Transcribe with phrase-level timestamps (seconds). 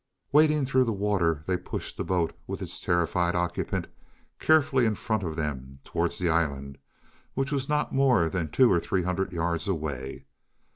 [0.31, 3.85] Wading through the water, they pushed the boat with its terrified occupant
[4.39, 6.79] carefully in front of them towards the island,
[7.35, 10.25] which was not more than two or three hundred yards away.